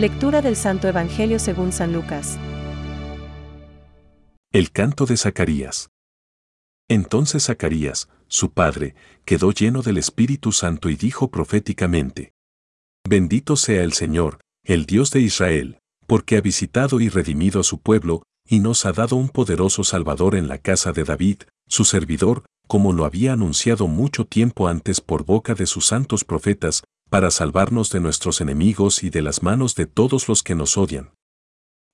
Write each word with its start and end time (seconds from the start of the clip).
Lectura 0.00 0.40
del 0.40 0.56
Santo 0.56 0.88
Evangelio 0.88 1.38
según 1.38 1.72
San 1.72 1.92
Lucas. 1.92 2.38
El 4.50 4.70
canto 4.70 5.04
de 5.04 5.18
Zacarías. 5.18 5.90
Entonces 6.88 7.44
Zacarías, 7.44 8.08
su 8.26 8.50
padre, 8.50 8.94
quedó 9.26 9.52
lleno 9.52 9.82
del 9.82 9.98
Espíritu 9.98 10.52
Santo 10.52 10.88
y 10.88 10.96
dijo 10.96 11.30
proféticamente, 11.30 12.32
Bendito 13.06 13.56
sea 13.56 13.82
el 13.82 13.92
Señor, 13.92 14.40
el 14.64 14.86
Dios 14.86 15.10
de 15.10 15.20
Israel, 15.20 15.80
porque 16.06 16.38
ha 16.38 16.40
visitado 16.40 16.98
y 17.00 17.10
redimido 17.10 17.60
a 17.60 17.62
su 17.62 17.78
pueblo, 17.78 18.22
y 18.48 18.60
nos 18.60 18.86
ha 18.86 18.92
dado 18.92 19.16
un 19.16 19.28
poderoso 19.28 19.84
Salvador 19.84 20.34
en 20.34 20.48
la 20.48 20.56
casa 20.56 20.92
de 20.92 21.04
David, 21.04 21.42
su 21.68 21.84
servidor, 21.84 22.44
como 22.66 22.94
lo 22.94 23.04
había 23.04 23.34
anunciado 23.34 23.86
mucho 23.86 24.24
tiempo 24.24 24.66
antes 24.66 25.02
por 25.02 25.26
boca 25.26 25.52
de 25.54 25.66
sus 25.66 25.84
santos 25.84 26.24
profetas, 26.24 26.84
para 27.10 27.30
salvarnos 27.30 27.90
de 27.90 28.00
nuestros 28.00 28.40
enemigos 28.40 29.02
y 29.02 29.10
de 29.10 29.20
las 29.20 29.42
manos 29.42 29.74
de 29.74 29.86
todos 29.86 30.28
los 30.28 30.42
que 30.42 30.54
nos 30.54 30.78
odian. 30.78 31.10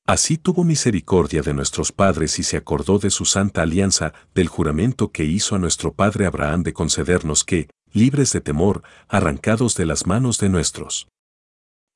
Así 0.07 0.39
tuvo 0.39 0.63
misericordia 0.63 1.43
de 1.43 1.53
nuestros 1.53 1.91
padres 1.91 2.39
y 2.39 2.45
se 2.45 2.57
acordó 2.57 3.01
de 3.01 3.11
su 3.11 3.25
santa 3.25 3.63
alianza, 3.63 4.13
del 4.37 4.47
juramento 4.47 5.11
que 5.11 5.25
hizo 5.25 5.57
a 5.57 5.59
nuestro 5.59 5.93
padre 5.93 6.27
Abraham 6.27 6.63
de 6.63 6.73
concedernos 6.73 7.43
que, 7.43 7.69
libres 7.93 8.33
de 8.33 8.41
temor, 8.41 8.85
arrancados 9.09 9.75
de 9.75 9.87
las 9.87 10.07
manos 10.07 10.39
de 10.39 10.49
nuestros 10.49 11.09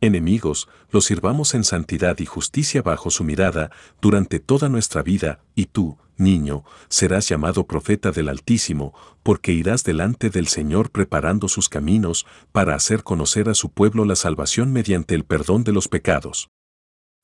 enemigos, 0.00 0.66
los 0.90 1.04
sirvamos 1.04 1.54
en 1.54 1.62
santidad 1.62 2.18
y 2.18 2.26
justicia 2.26 2.82
bajo 2.82 3.10
su 3.10 3.22
mirada 3.22 3.70
durante 4.00 4.40
toda 4.40 4.68
nuestra 4.68 5.02
vida, 5.02 5.44
y 5.54 5.66
tú, 5.66 5.98
niño, 6.20 6.64
serás 6.88 7.28
llamado 7.28 7.66
profeta 7.66 8.12
del 8.12 8.28
Altísimo, 8.28 8.94
porque 9.22 9.52
irás 9.52 9.82
delante 9.82 10.30
del 10.30 10.46
Señor 10.46 10.90
preparando 10.90 11.48
sus 11.48 11.68
caminos 11.68 12.26
para 12.52 12.74
hacer 12.74 13.02
conocer 13.02 13.48
a 13.48 13.54
su 13.54 13.70
pueblo 13.70 14.04
la 14.04 14.16
salvación 14.16 14.72
mediante 14.72 15.14
el 15.14 15.24
perdón 15.24 15.64
de 15.64 15.72
los 15.72 15.88
pecados. 15.88 16.50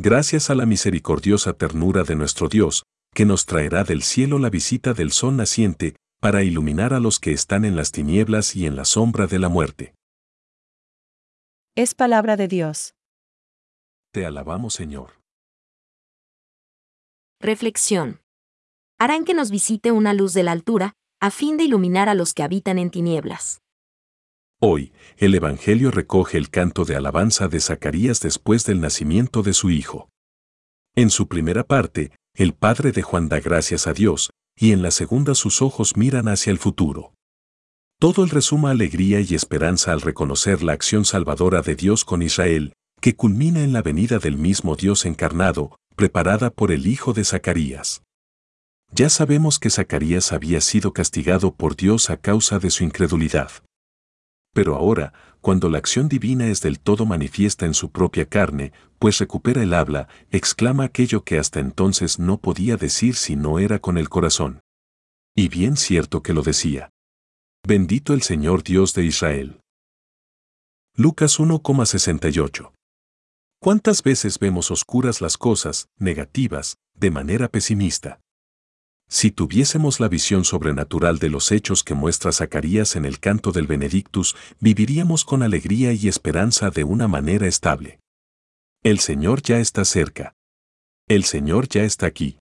Gracias 0.02 0.50
a 0.50 0.54
la 0.54 0.66
misericordiosa 0.66 1.52
ternura 1.52 2.02
de 2.02 2.16
nuestro 2.16 2.48
Dios, 2.48 2.84
que 3.14 3.24
nos 3.24 3.46
traerá 3.46 3.84
del 3.84 4.02
cielo 4.02 4.38
la 4.38 4.50
visita 4.50 4.92
del 4.92 5.10
sol 5.12 5.36
naciente, 5.36 5.96
para 6.20 6.42
iluminar 6.42 6.92
a 6.92 7.00
los 7.00 7.20
que 7.20 7.32
están 7.32 7.64
en 7.64 7.76
las 7.76 7.92
tinieblas 7.92 8.56
y 8.56 8.66
en 8.66 8.76
la 8.76 8.84
sombra 8.84 9.26
de 9.26 9.38
la 9.38 9.48
muerte. 9.48 9.94
Es 11.76 11.94
palabra 11.94 12.36
de 12.36 12.48
Dios. 12.48 12.94
Te 14.12 14.24
alabamos, 14.24 14.74
Señor. 14.74 15.20
Reflexión. 17.38 18.20
Harán 18.98 19.24
que 19.24 19.34
nos 19.34 19.50
visite 19.50 19.92
una 19.92 20.14
luz 20.14 20.32
de 20.32 20.42
la 20.42 20.52
altura, 20.52 20.94
a 21.20 21.30
fin 21.30 21.58
de 21.58 21.64
iluminar 21.64 22.08
a 22.08 22.14
los 22.14 22.32
que 22.32 22.42
habitan 22.42 22.78
en 22.78 22.90
tinieblas. 22.90 23.60
Hoy, 24.58 24.94
el 25.18 25.34
Evangelio 25.34 25.90
recoge 25.90 26.38
el 26.38 26.48
canto 26.48 26.86
de 26.86 26.96
alabanza 26.96 27.48
de 27.48 27.60
Zacarías 27.60 28.20
después 28.20 28.64
del 28.64 28.80
nacimiento 28.80 29.42
de 29.42 29.52
su 29.52 29.68
hijo. 29.68 30.08
En 30.94 31.10
su 31.10 31.28
primera 31.28 31.64
parte, 31.64 32.12
el 32.34 32.54
padre 32.54 32.90
de 32.90 33.02
Juan 33.02 33.28
da 33.28 33.38
gracias 33.38 33.86
a 33.86 33.92
Dios, 33.92 34.30
y 34.58 34.72
en 34.72 34.80
la 34.80 34.90
segunda 34.90 35.34
sus 35.34 35.60
ojos 35.60 35.98
miran 35.98 36.28
hacia 36.28 36.50
el 36.50 36.58
futuro. 36.58 37.12
Todo 38.00 38.24
el 38.24 38.30
resuma 38.30 38.70
alegría 38.70 39.20
y 39.20 39.34
esperanza 39.34 39.92
al 39.92 40.00
reconocer 40.00 40.62
la 40.62 40.72
acción 40.72 41.04
salvadora 41.04 41.60
de 41.60 41.76
Dios 41.76 42.06
con 42.06 42.22
Israel, 42.22 42.72
que 43.02 43.14
culmina 43.14 43.62
en 43.62 43.74
la 43.74 43.82
venida 43.82 44.18
del 44.18 44.38
mismo 44.38 44.74
Dios 44.74 45.04
encarnado, 45.04 45.76
preparada 45.96 46.48
por 46.48 46.72
el 46.72 46.86
hijo 46.86 47.12
de 47.12 47.24
Zacarías. 47.24 48.05
Ya 48.92 49.10
sabemos 49.10 49.58
que 49.58 49.70
Zacarías 49.70 50.32
había 50.32 50.60
sido 50.60 50.92
castigado 50.92 51.54
por 51.54 51.76
Dios 51.76 52.10
a 52.10 52.16
causa 52.16 52.58
de 52.58 52.70
su 52.70 52.84
incredulidad. 52.84 53.50
Pero 54.52 54.74
ahora, 54.74 55.12
cuando 55.42 55.68
la 55.68 55.78
acción 55.78 56.08
divina 56.08 56.46
es 56.46 56.60
del 56.62 56.80
todo 56.80 57.04
manifiesta 57.04 57.66
en 57.66 57.74
su 57.74 57.90
propia 57.90 58.26
carne, 58.26 58.72
pues 58.98 59.18
recupera 59.18 59.62
el 59.62 59.74
habla, 59.74 60.08
exclama 60.30 60.84
aquello 60.84 61.24
que 61.24 61.38
hasta 61.38 61.60
entonces 61.60 62.18
no 62.18 62.38
podía 62.38 62.76
decir 62.76 63.16
si 63.16 63.36
no 63.36 63.58
era 63.58 63.78
con 63.78 63.98
el 63.98 64.08
corazón. 64.08 64.60
Y 65.36 65.48
bien 65.48 65.76
cierto 65.76 66.22
que 66.22 66.32
lo 66.32 66.42
decía. 66.42 66.90
Bendito 67.66 68.14
el 68.14 68.22
Señor 68.22 68.62
Dios 68.62 68.94
de 68.94 69.04
Israel. 69.04 69.60
Lucas 70.94 71.38
1,68. 71.38 72.72
¿Cuántas 73.60 74.02
veces 74.02 74.38
vemos 74.38 74.70
oscuras 74.70 75.20
las 75.20 75.36
cosas, 75.36 75.88
negativas, 75.98 76.76
de 76.94 77.10
manera 77.10 77.48
pesimista? 77.48 78.20
Si 79.08 79.30
tuviésemos 79.30 80.00
la 80.00 80.08
visión 80.08 80.44
sobrenatural 80.44 81.18
de 81.18 81.30
los 81.30 81.52
hechos 81.52 81.84
que 81.84 81.94
muestra 81.94 82.32
Zacarías 82.32 82.96
en 82.96 83.04
el 83.04 83.20
canto 83.20 83.52
del 83.52 83.66
Benedictus, 83.66 84.34
viviríamos 84.58 85.24
con 85.24 85.42
alegría 85.42 85.92
y 85.92 86.08
esperanza 86.08 86.70
de 86.70 86.84
una 86.84 87.06
manera 87.06 87.46
estable. 87.46 88.00
El 88.82 88.98
Señor 88.98 89.42
ya 89.42 89.58
está 89.60 89.84
cerca. 89.84 90.34
El 91.08 91.24
Señor 91.24 91.68
ya 91.68 91.84
está 91.84 92.06
aquí. 92.06 92.38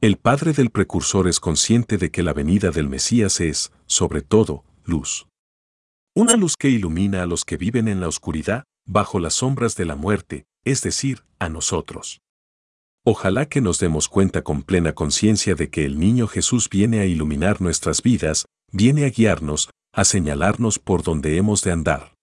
El 0.00 0.16
Padre 0.18 0.52
del 0.52 0.70
Precursor 0.70 1.28
es 1.28 1.40
consciente 1.40 1.98
de 1.98 2.10
que 2.10 2.22
la 2.22 2.32
venida 2.32 2.70
del 2.70 2.88
Mesías 2.88 3.40
es, 3.40 3.72
sobre 3.86 4.22
todo, 4.22 4.64
luz. 4.84 5.26
Una 6.14 6.36
luz 6.36 6.56
que 6.56 6.68
ilumina 6.68 7.22
a 7.22 7.26
los 7.26 7.44
que 7.44 7.56
viven 7.56 7.88
en 7.88 8.00
la 8.00 8.08
oscuridad, 8.08 8.64
bajo 8.86 9.18
las 9.18 9.34
sombras 9.34 9.76
de 9.76 9.84
la 9.84 9.96
muerte, 9.96 10.44
es 10.64 10.82
decir, 10.82 11.24
a 11.38 11.48
nosotros. 11.48 12.21
Ojalá 13.04 13.46
que 13.46 13.60
nos 13.60 13.80
demos 13.80 14.08
cuenta 14.08 14.42
con 14.42 14.62
plena 14.62 14.92
conciencia 14.92 15.56
de 15.56 15.70
que 15.70 15.84
el 15.84 15.98
niño 15.98 16.28
Jesús 16.28 16.68
viene 16.70 17.00
a 17.00 17.04
iluminar 17.04 17.60
nuestras 17.60 18.00
vidas, 18.00 18.46
viene 18.70 19.04
a 19.04 19.10
guiarnos, 19.10 19.70
a 19.92 20.04
señalarnos 20.04 20.78
por 20.78 21.02
donde 21.02 21.36
hemos 21.36 21.62
de 21.62 21.72
andar. 21.72 22.14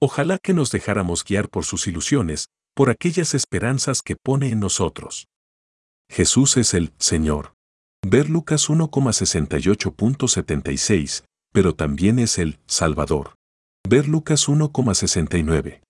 Ojalá 0.00 0.38
que 0.38 0.54
nos 0.54 0.72
dejáramos 0.72 1.22
guiar 1.22 1.48
por 1.48 1.64
sus 1.64 1.86
ilusiones, 1.86 2.48
por 2.74 2.90
aquellas 2.90 3.32
esperanzas 3.34 4.02
que 4.02 4.16
pone 4.16 4.48
en 4.48 4.58
nosotros. 4.58 5.28
Jesús 6.10 6.56
es 6.56 6.74
el 6.74 6.92
Señor. 6.98 7.54
Ver 8.04 8.28
Lucas 8.28 8.68
1,68.76, 8.68 11.22
pero 11.52 11.76
también 11.76 12.18
es 12.18 12.38
el 12.38 12.58
Salvador. 12.66 13.36
Ver 13.88 14.08
Lucas 14.08 14.48
1,69. 14.48 15.80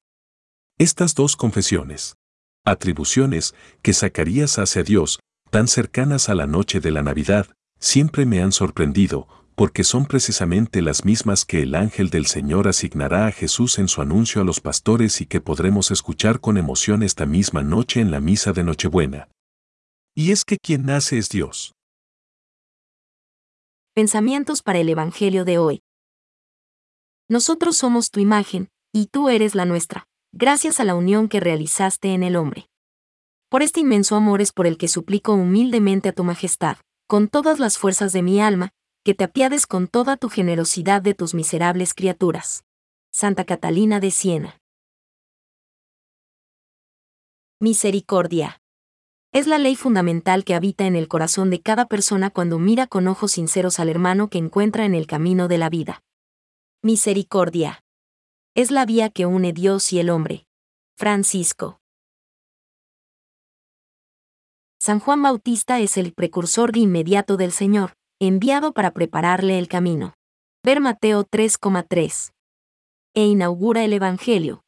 Estas 0.78 1.14
dos 1.14 1.36
confesiones, 1.36 2.16
atribuciones 2.64 3.54
que 3.82 3.92
Zacarías 3.92 4.58
hace 4.58 4.80
a 4.80 4.82
Dios, 4.82 5.20
tan 5.50 5.68
cercanas 5.68 6.28
a 6.28 6.34
la 6.34 6.46
noche 6.46 6.80
de 6.80 6.90
la 6.90 7.02
Navidad, 7.02 7.46
siempre 7.78 8.26
me 8.26 8.42
han 8.42 8.52
sorprendido, 8.52 9.28
porque 9.54 9.84
son 9.84 10.06
precisamente 10.06 10.80
las 10.80 11.04
mismas 11.04 11.44
que 11.44 11.62
el 11.62 11.74
ángel 11.74 12.10
del 12.10 12.26
Señor 12.26 12.68
asignará 12.68 13.26
a 13.26 13.32
Jesús 13.32 13.78
en 13.78 13.88
su 13.88 14.00
anuncio 14.00 14.40
a 14.40 14.44
los 14.44 14.60
pastores 14.60 15.20
y 15.20 15.26
que 15.26 15.40
podremos 15.40 15.90
escuchar 15.90 16.40
con 16.40 16.56
emoción 16.56 17.02
esta 17.02 17.26
misma 17.26 17.62
noche 17.62 18.00
en 18.00 18.10
la 18.10 18.20
misa 18.20 18.52
de 18.52 18.64
Nochebuena. 18.64 19.28
Y 20.14 20.30
es 20.30 20.44
que 20.44 20.56
quien 20.56 20.86
nace 20.86 21.18
es 21.18 21.28
Dios. 21.28 21.74
Pensamientos 23.94 24.62
para 24.62 24.78
el 24.78 24.88
Evangelio 24.88 25.44
de 25.44 25.58
hoy. 25.58 25.82
Nosotros 27.28 27.76
somos 27.76 28.10
tu 28.10 28.20
imagen, 28.20 28.68
y 28.92 29.06
tú 29.06 29.28
eres 29.28 29.54
la 29.54 29.64
nuestra 29.64 30.06
gracias 30.32 30.80
a 30.80 30.84
la 30.84 30.94
unión 30.94 31.28
que 31.28 31.40
realizaste 31.40 32.14
en 32.14 32.22
el 32.22 32.36
hombre. 32.36 32.68
Por 33.50 33.62
este 33.62 33.80
inmenso 33.80 34.16
amor 34.16 34.40
es 34.40 34.52
por 34.52 34.66
el 34.66 34.78
que 34.78 34.88
suplico 34.88 35.34
humildemente 35.34 36.08
a 36.08 36.12
tu 36.12 36.24
majestad, 36.24 36.78
con 37.06 37.28
todas 37.28 37.60
las 37.60 37.76
fuerzas 37.76 38.12
de 38.12 38.22
mi 38.22 38.40
alma, 38.40 38.70
que 39.04 39.14
te 39.14 39.24
apiades 39.24 39.66
con 39.66 39.88
toda 39.88 40.16
tu 40.16 40.30
generosidad 40.30 41.02
de 41.02 41.14
tus 41.14 41.34
miserables 41.34 41.92
criaturas. 41.92 42.64
Santa 43.12 43.44
Catalina 43.44 44.00
de 44.00 44.10
Siena. 44.10 44.58
Misericordia. 47.60 48.60
Es 49.32 49.46
la 49.46 49.58
ley 49.58 49.76
fundamental 49.76 50.44
que 50.44 50.54
habita 50.54 50.86
en 50.86 50.96
el 50.96 51.08
corazón 51.08 51.50
de 51.50 51.60
cada 51.60 51.86
persona 51.86 52.30
cuando 52.30 52.58
mira 52.58 52.86
con 52.86 53.06
ojos 53.06 53.32
sinceros 53.32 53.78
al 53.80 53.90
hermano 53.90 54.28
que 54.28 54.38
encuentra 54.38 54.86
en 54.86 54.94
el 54.94 55.06
camino 55.06 55.46
de 55.48 55.58
la 55.58 55.68
vida. 55.68 56.02
Misericordia 56.82 57.82
es 58.54 58.70
la 58.70 58.84
vía 58.84 59.08
que 59.08 59.24
une 59.24 59.54
Dios 59.54 59.92
y 59.94 59.98
el 59.98 60.10
hombre. 60.10 60.46
Francisco. 60.98 61.80
San 64.78 65.00
Juan 65.00 65.22
Bautista 65.22 65.80
es 65.80 65.96
el 65.96 66.12
precursor 66.12 66.72
de 66.72 66.80
inmediato 66.80 67.38
del 67.38 67.52
Señor, 67.52 67.94
enviado 68.20 68.74
para 68.74 68.90
prepararle 68.90 69.58
el 69.58 69.68
camino. 69.68 70.12
Ver 70.62 70.80
Mateo 70.80 71.24
3,3. 71.24 72.32
E 73.14 73.24
inaugura 73.24 73.84
el 73.84 73.94
Evangelio. 73.94 74.64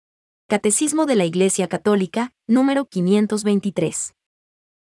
Catecismo 0.49 1.05
de 1.05 1.17
la 1.17 1.27
Iglesia 1.27 1.69
Católica, 1.69 2.33
número 2.47 2.87
523. 2.87 4.15